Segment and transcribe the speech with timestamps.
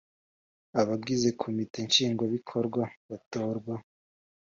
[0.81, 3.75] Abagize Komite Nshingwabikorwa batorwa